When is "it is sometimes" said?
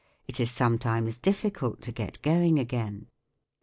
0.27-1.19